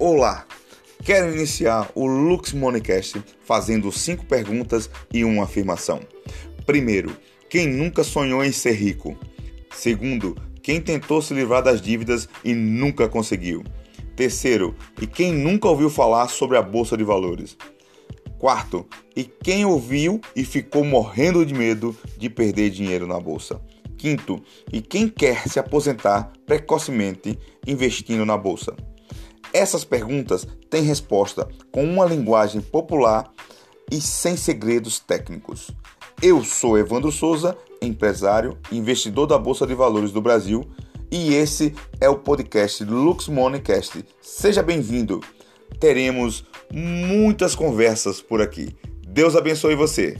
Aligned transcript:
Olá! 0.00 0.46
Quero 1.02 1.34
iniciar 1.34 1.90
o 1.92 2.06
Lux 2.06 2.52
Moneycast 2.52 3.20
fazendo 3.44 3.90
cinco 3.90 4.24
perguntas 4.26 4.88
e 5.12 5.24
uma 5.24 5.42
afirmação. 5.42 5.98
Primeiro, 6.64 7.16
quem 7.50 7.66
nunca 7.66 8.04
sonhou 8.04 8.44
em 8.44 8.52
ser 8.52 8.74
rico? 8.74 9.18
Segundo, 9.72 10.36
quem 10.62 10.80
tentou 10.80 11.20
se 11.20 11.34
livrar 11.34 11.64
das 11.64 11.82
dívidas 11.82 12.28
e 12.44 12.54
nunca 12.54 13.08
conseguiu? 13.08 13.64
Terceiro, 14.14 14.76
e 15.02 15.06
quem 15.06 15.32
nunca 15.32 15.66
ouviu 15.66 15.90
falar 15.90 16.28
sobre 16.28 16.56
a 16.56 16.62
bolsa 16.62 16.96
de 16.96 17.02
valores? 17.02 17.56
Quarto, 18.38 18.86
e 19.16 19.24
quem 19.24 19.64
ouviu 19.64 20.20
e 20.36 20.44
ficou 20.44 20.84
morrendo 20.84 21.44
de 21.44 21.52
medo 21.52 21.96
de 22.16 22.30
perder 22.30 22.70
dinheiro 22.70 23.04
na 23.04 23.18
bolsa? 23.18 23.60
Quinto, 23.96 24.40
e 24.72 24.80
quem 24.80 25.08
quer 25.08 25.48
se 25.48 25.58
aposentar 25.58 26.32
precocemente 26.46 27.36
investindo 27.66 28.24
na 28.24 28.36
bolsa? 28.36 28.76
Essas 29.52 29.84
perguntas 29.84 30.46
têm 30.68 30.82
resposta 30.82 31.48
com 31.72 31.84
uma 31.84 32.04
linguagem 32.04 32.60
popular 32.60 33.30
e 33.90 34.00
sem 34.00 34.36
segredos 34.36 35.00
técnicos. 35.00 35.70
Eu 36.22 36.44
sou 36.44 36.78
Evandro 36.78 37.10
Souza, 37.10 37.56
empresário 37.80 38.58
investidor 38.70 39.26
da 39.26 39.38
Bolsa 39.38 39.66
de 39.66 39.74
Valores 39.74 40.12
do 40.12 40.20
Brasil, 40.20 40.68
e 41.10 41.34
esse 41.34 41.74
é 42.00 42.08
o 42.08 42.18
podcast 42.18 42.84
Lux 42.84 43.28
Moneycast. 43.28 44.04
Seja 44.20 44.62
bem-vindo. 44.62 45.20
Teremos 45.80 46.44
muitas 46.70 47.54
conversas 47.54 48.20
por 48.20 48.42
aqui. 48.42 48.76
Deus 49.08 49.34
abençoe 49.34 49.74
você. 49.74 50.18